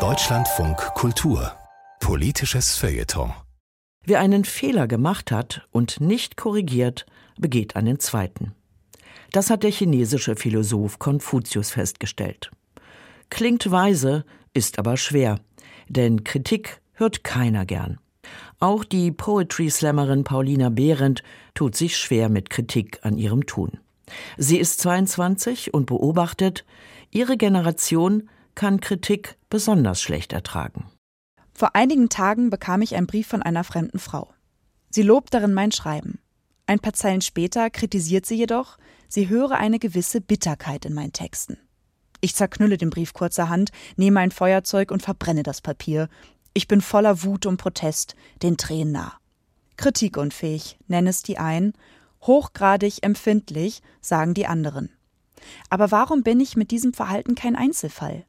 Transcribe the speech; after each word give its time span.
Deutschlandfunk 0.00 0.78
Kultur 0.94 1.52
Politisches 2.00 2.74
Feuilleton 2.74 3.34
Wer 4.06 4.20
einen 4.20 4.46
Fehler 4.46 4.88
gemacht 4.88 5.30
hat 5.30 5.68
und 5.72 6.00
nicht 6.00 6.38
korrigiert, 6.38 7.04
begeht 7.38 7.76
einen 7.76 8.00
zweiten. 8.00 8.54
Das 9.32 9.50
hat 9.50 9.62
der 9.62 9.70
chinesische 9.70 10.36
Philosoph 10.36 10.98
Konfuzius 11.00 11.72
festgestellt. 11.72 12.50
Klingt 13.28 13.70
weise, 13.70 14.24
ist 14.54 14.78
aber 14.78 14.96
schwer, 14.96 15.38
denn 15.90 16.24
Kritik 16.24 16.80
hört 16.94 17.24
keiner 17.24 17.66
gern. 17.66 17.98
Auch 18.58 18.84
die 18.84 19.12
Poetry 19.12 19.68
Slammerin 19.68 20.24
Paulina 20.24 20.70
Behrendt 20.70 21.22
tut 21.52 21.76
sich 21.76 21.98
schwer 21.98 22.30
mit 22.30 22.48
Kritik 22.48 23.00
an 23.02 23.18
ihrem 23.18 23.44
Tun. 23.44 23.80
Sie 24.36 24.58
ist 24.58 24.80
22 24.80 25.74
und 25.74 25.86
beobachtet, 25.86 26.64
ihre 27.12 27.36
Generation 27.36 28.28
kann 28.54 28.80
Kritik 28.80 29.36
besonders 29.48 30.02
schlecht 30.02 30.32
ertragen. 30.32 30.90
Vor 31.54 31.76
einigen 31.76 32.08
Tagen 32.08 32.50
bekam 32.50 32.82
ich 32.82 32.96
einen 32.96 33.06
Brief 33.06 33.28
von 33.28 33.42
einer 33.42 33.62
fremden 33.62 33.98
Frau. 33.98 34.32
Sie 34.90 35.02
lobt 35.02 35.32
darin 35.32 35.54
mein 35.54 35.70
Schreiben. 35.70 36.18
Ein 36.66 36.80
paar 36.80 36.94
Zeilen 36.94 37.20
später 37.20 37.70
kritisiert 37.70 38.26
sie 38.26 38.36
jedoch, 38.36 38.78
sie 39.08 39.28
höre 39.28 39.52
eine 39.52 39.78
gewisse 39.78 40.20
Bitterkeit 40.20 40.84
in 40.84 40.94
meinen 40.94 41.12
Texten. 41.12 41.58
Ich 42.20 42.34
zerknülle 42.34 42.78
den 42.78 42.90
Brief 42.90 43.12
kurzerhand, 43.14 43.70
nehme 43.96 44.20
ein 44.20 44.30
Feuerzeug 44.30 44.90
und 44.90 45.02
verbrenne 45.02 45.42
das 45.42 45.60
Papier. 45.60 46.08
Ich 46.54 46.68
bin 46.68 46.80
voller 46.80 47.22
Wut 47.24 47.46
und 47.46 47.56
Protest, 47.56 48.14
den 48.42 48.56
Tränen 48.56 48.92
nah. 48.92 49.18
Kritikunfähig, 49.76 50.78
nennen 50.86 51.08
es 51.08 51.22
die 51.22 51.38
einen, 51.38 51.72
hochgradig 52.22 53.02
empfindlich, 53.02 53.82
sagen 54.00 54.34
die 54.34 54.46
anderen. 54.46 54.90
Aber 55.70 55.90
warum 55.90 56.22
bin 56.22 56.40
ich 56.40 56.56
mit 56.56 56.70
diesem 56.70 56.92
Verhalten 56.92 57.34
kein 57.34 57.56
Einzelfall? 57.56 58.24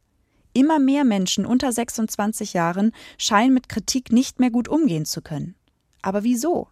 Immer 0.54 0.80
mehr 0.80 1.04
Menschen 1.04 1.46
unter 1.46 1.72
26 1.72 2.54
Jahren 2.54 2.92
scheinen 3.18 3.54
mit 3.54 3.70
Kritik 3.70 4.12
nicht 4.12 4.40
mehr 4.40 4.52
gut 4.52 4.68
umgehen 4.68 5.06
zu 5.06 5.22
können. 5.22 5.56
Aber 6.02 6.24
wieso? 6.24 6.68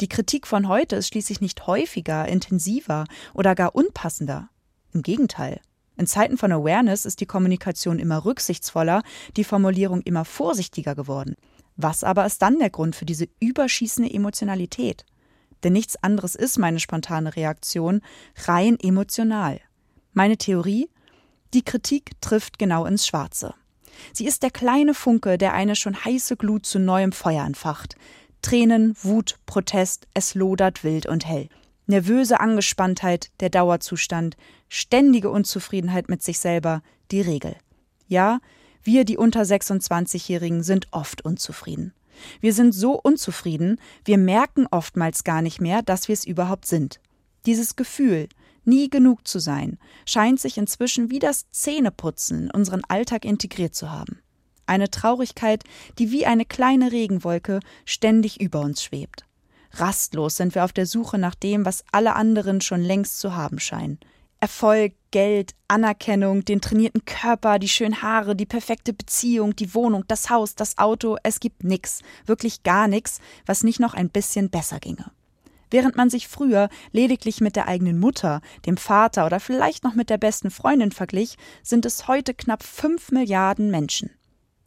Die 0.00 0.08
Kritik 0.08 0.46
von 0.46 0.68
heute 0.68 0.96
ist 0.96 1.08
schließlich 1.08 1.40
nicht 1.40 1.66
häufiger, 1.66 2.28
intensiver 2.28 3.04
oder 3.34 3.54
gar 3.54 3.74
unpassender. 3.74 4.50
Im 4.92 5.02
Gegenteil. 5.02 5.60
In 5.96 6.06
Zeiten 6.06 6.36
von 6.36 6.52
Awareness 6.52 7.04
ist 7.04 7.20
die 7.20 7.26
Kommunikation 7.26 7.98
immer 7.98 8.24
rücksichtsvoller, 8.24 9.02
die 9.36 9.44
Formulierung 9.44 10.00
immer 10.02 10.24
vorsichtiger 10.24 10.94
geworden. 10.94 11.36
Was 11.76 12.04
aber 12.04 12.26
ist 12.26 12.42
dann 12.42 12.58
der 12.58 12.70
Grund 12.70 12.96
für 12.96 13.04
diese 13.04 13.28
überschießende 13.40 14.12
Emotionalität? 14.12 15.04
Denn 15.62 15.72
nichts 15.72 16.02
anderes 16.02 16.34
ist 16.34 16.58
meine 16.58 16.80
spontane 16.80 17.36
Reaktion, 17.36 18.00
rein 18.44 18.78
emotional. 18.80 19.60
Meine 20.14 20.36
Theorie? 20.36 20.90
Die 21.54 21.62
Kritik 21.62 22.20
trifft 22.20 22.58
genau 22.58 22.84
ins 22.84 23.06
Schwarze. 23.06 23.54
Sie 24.12 24.26
ist 24.26 24.42
der 24.42 24.50
kleine 24.50 24.92
Funke, 24.92 25.38
der 25.38 25.54
eine 25.54 25.74
schon 25.74 26.04
heiße 26.04 26.36
Glut 26.36 26.66
zu 26.66 26.78
neuem 26.78 27.12
Feuer 27.12 27.44
entfacht. 27.46 27.96
Tränen, 28.42 28.94
Wut, 29.02 29.38
Protest, 29.46 30.06
es 30.12 30.34
lodert 30.34 30.84
wild 30.84 31.06
und 31.06 31.26
hell. 31.26 31.48
Nervöse 31.86 32.40
Angespanntheit, 32.40 33.30
der 33.40 33.48
Dauerzustand, 33.48 34.36
ständige 34.68 35.30
Unzufriedenheit 35.30 36.10
mit 36.10 36.22
sich 36.22 36.38
selber, 36.38 36.82
die 37.10 37.22
Regel. 37.22 37.56
Ja, 38.06 38.40
wir, 38.82 39.04
die 39.04 39.16
unter 39.16 39.42
26-Jährigen, 39.42 40.62
sind 40.62 40.88
oft 40.90 41.24
unzufrieden. 41.24 41.94
Wir 42.40 42.52
sind 42.52 42.72
so 42.72 43.00
unzufrieden, 43.00 43.80
wir 44.04 44.18
merken 44.18 44.66
oftmals 44.70 45.24
gar 45.24 45.40
nicht 45.40 45.60
mehr, 45.60 45.82
dass 45.82 46.08
wir 46.08 46.12
es 46.12 46.26
überhaupt 46.26 46.66
sind. 46.66 47.00
Dieses 47.46 47.76
Gefühl, 47.76 48.28
nie 48.64 48.90
genug 48.90 49.26
zu 49.26 49.38
sein, 49.38 49.78
scheint 50.06 50.40
sich 50.40 50.58
inzwischen 50.58 51.10
wie 51.10 51.18
das 51.18 51.50
Zähneputzen 51.50 52.44
in 52.44 52.50
unseren 52.50 52.82
Alltag 52.88 53.24
integriert 53.24 53.74
zu 53.74 53.90
haben. 53.90 54.20
Eine 54.66 54.90
Traurigkeit, 54.90 55.64
die 55.98 56.12
wie 56.12 56.26
eine 56.26 56.44
kleine 56.44 56.92
Regenwolke 56.92 57.60
ständig 57.84 58.40
über 58.40 58.60
uns 58.60 58.82
schwebt. 58.82 59.26
Rastlos 59.72 60.36
sind 60.36 60.54
wir 60.54 60.64
auf 60.64 60.72
der 60.72 60.86
Suche 60.86 61.18
nach 61.18 61.34
dem, 61.34 61.64
was 61.64 61.84
alle 61.92 62.14
anderen 62.14 62.60
schon 62.60 62.82
längst 62.82 63.18
zu 63.18 63.34
haben 63.34 63.58
scheinen. 63.58 63.98
Erfolg, 64.42 64.94
Geld, 65.12 65.54
Anerkennung, 65.68 66.44
den 66.44 66.60
trainierten 66.60 67.04
Körper, 67.04 67.60
die 67.60 67.68
schönen 67.68 68.02
Haare, 68.02 68.34
die 68.34 68.44
perfekte 68.44 68.92
Beziehung, 68.92 69.54
die 69.54 69.72
Wohnung, 69.72 70.04
das 70.08 70.30
Haus, 70.30 70.56
das 70.56 70.78
Auto, 70.78 71.16
es 71.22 71.38
gibt 71.38 71.62
nix, 71.62 72.00
wirklich 72.26 72.64
gar 72.64 72.88
nix, 72.88 73.20
was 73.46 73.62
nicht 73.62 73.78
noch 73.78 73.94
ein 73.94 74.10
bisschen 74.10 74.50
besser 74.50 74.80
ginge. 74.80 75.12
Während 75.72 75.96
man 75.96 76.10
sich 76.10 76.28
früher 76.28 76.68
lediglich 76.92 77.40
mit 77.40 77.56
der 77.56 77.66
eigenen 77.66 77.98
Mutter, 77.98 78.42
dem 78.66 78.76
Vater 78.76 79.24
oder 79.24 79.40
vielleicht 79.40 79.84
noch 79.84 79.94
mit 79.94 80.10
der 80.10 80.18
besten 80.18 80.50
Freundin 80.50 80.92
verglich, 80.92 81.38
sind 81.62 81.86
es 81.86 82.08
heute 82.08 82.34
knapp 82.34 82.62
fünf 82.62 83.10
Milliarden 83.10 83.70
Menschen. 83.70 84.10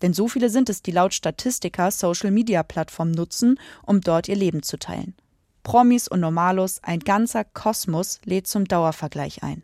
Denn 0.01 0.13
so 0.13 0.27
viele 0.27 0.49
sind 0.49 0.67
es, 0.67 0.81
die 0.81 0.89
laut 0.89 1.13
Statistiker 1.13 1.91
Social-Media-Plattformen 1.91 3.11
nutzen, 3.11 3.59
um 3.85 4.01
dort 4.01 4.27
ihr 4.27 4.35
Leben 4.35 4.63
zu 4.63 4.77
teilen. 4.77 5.13
Promis 5.61 6.07
und 6.07 6.21
Normalos, 6.21 6.79
ein 6.83 6.99
ganzer 6.99 7.43
Kosmos 7.43 8.19
lädt 8.25 8.47
zum 8.47 8.65
Dauervergleich 8.65 9.43
ein. 9.43 9.61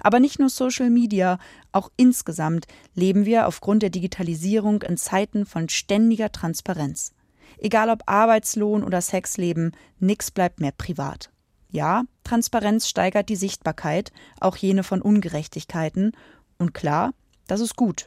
Aber 0.00 0.20
nicht 0.20 0.38
nur 0.38 0.48
Social 0.48 0.88
Media, 0.88 1.38
auch 1.72 1.90
insgesamt 1.98 2.66
leben 2.94 3.26
wir 3.26 3.46
aufgrund 3.46 3.82
der 3.82 3.90
Digitalisierung 3.90 4.80
in 4.80 4.96
Zeiten 4.96 5.44
von 5.44 5.68
ständiger 5.68 6.32
Transparenz. 6.32 7.12
Egal 7.58 7.90
ob 7.90 8.02
Arbeitslohn 8.06 8.84
oder 8.84 9.00
Sexleben, 9.00 9.72
nix 9.98 10.30
bleibt 10.30 10.60
mehr 10.60 10.72
privat. 10.72 11.30
Ja, 11.70 12.04
Transparenz 12.24 12.88
steigert 12.88 13.28
die 13.28 13.36
Sichtbarkeit, 13.36 14.12
auch 14.40 14.56
jene 14.56 14.82
von 14.82 15.00
Ungerechtigkeiten. 15.00 16.12
Und 16.58 16.74
klar, 16.74 17.12
das 17.46 17.60
ist 17.60 17.76
gut. 17.76 18.06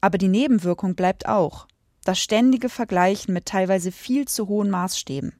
Aber 0.00 0.18
die 0.18 0.28
Nebenwirkung 0.28 0.94
bleibt 0.94 1.26
auch. 1.26 1.66
Das 2.04 2.18
ständige 2.18 2.68
Vergleichen 2.68 3.32
mit 3.32 3.46
teilweise 3.46 3.92
viel 3.92 4.26
zu 4.26 4.48
hohen 4.48 4.70
Maßstäben. 4.70 5.34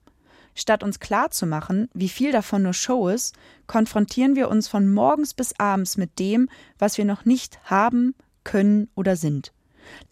Statt 0.55 0.83
uns 0.83 1.01
klarzumachen, 1.01 1.91
wie 1.93 2.09
viel 2.09 2.33
davon 2.33 2.62
nur 2.62 2.73
Show 2.73 3.09
ist, 3.09 3.35
konfrontieren 3.67 4.37
wir 4.37 4.49
uns 4.49 4.69
von 4.69 4.91
morgens 4.93 5.35
bis 5.35 5.59
abends 5.61 5.97
mit 5.97 6.19
dem, 6.19 6.49
was 6.79 6.97
wir 6.97 7.05
noch 7.05 7.25
nicht 7.25 7.61
haben, 7.65 8.15
können 8.43 8.89
oder 8.95 9.17
sind. 9.17 9.53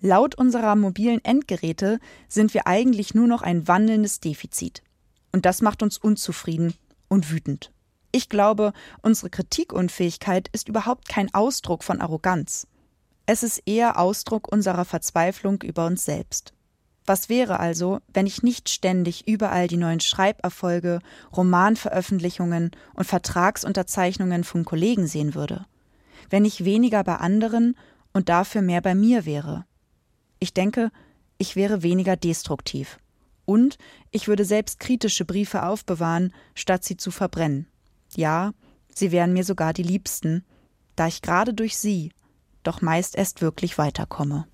Laut 0.00 0.34
unserer 0.34 0.76
mobilen 0.76 1.24
Endgeräte 1.24 1.98
sind 2.28 2.54
wir 2.54 2.66
eigentlich 2.66 3.14
nur 3.14 3.26
noch 3.26 3.42
ein 3.42 3.66
wandelndes 3.68 4.20
Defizit. 4.20 4.82
Und 5.32 5.46
das 5.46 5.62
macht 5.62 5.82
uns 5.82 5.98
unzufrieden 5.98 6.74
und 7.08 7.30
wütend. 7.30 7.72
Ich 8.12 8.28
glaube, 8.28 8.72
unsere 9.02 9.30
Kritikunfähigkeit 9.30 10.48
ist 10.52 10.68
überhaupt 10.68 11.08
kein 11.08 11.34
Ausdruck 11.34 11.82
von 11.82 12.00
Arroganz. 12.00 12.68
Es 13.26 13.42
ist 13.42 13.62
eher 13.66 13.98
Ausdruck 13.98 14.52
unserer 14.52 14.84
Verzweiflung 14.84 15.62
über 15.62 15.86
uns 15.86 16.04
selbst. 16.04 16.52
Was 17.06 17.28
wäre 17.28 17.60
also, 17.60 18.00
wenn 18.12 18.26
ich 18.26 18.42
nicht 18.42 18.68
ständig 18.68 19.28
überall 19.28 19.68
die 19.68 19.76
neuen 19.76 20.00
Schreiberfolge, 20.00 21.00
Romanveröffentlichungen 21.36 22.70
und 22.94 23.04
Vertragsunterzeichnungen 23.04 24.44
von 24.44 24.64
Kollegen 24.64 25.06
sehen 25.06 25.34
würde? 25.34 25.66
Wenn 26.30 26.44
ich 26.44 26.64
weniger 26.64 27.04
bei 27.04 27.16
anderen 27.16 27.76
und 28.14 28.30
dafür 28.30 28.62
mehr 28.62 28.80
bei 28.80 28.94
mir 28.94 29.26
wäre. 29.26 29.66
Ich 30.38 30.54
denke, 30.54 30.90
ich 31.36 31.56
wäre 31.56 31.82
weniger 31.82 32.16
destruktiv. 32.16 32.98
Und 33.44 33.76
ich 34.10 34.26
würde 34.26 34.46
selbst 34.46 34.80
kritische 34.80 35.26
Briefe 35.26 35.64
aufbewahren, 35.64 36.32
statt 36.54 36.84
sie 36.84 36.96
zu 36.96 37.10
verbrennen. 37.10 37.66
Ja, 38.16 38.54
sie 38.88 39.12
wären 39.12 39.34
mir 39.34 39.44
sogar 39.44 39.74
die 39.74 39.82
liebsten, 39.82 40.44
da 40.96 41.08
ich 41.08 41.20
gerade 41.20 41.52
durch 41.52 41.76
sie 41.76 42.12
doch 42.62 42.80
meist 42.80 43.16
erst 43.16 43.42
wirklich 43.42 43.76
weiterkomme. 43.76 44.46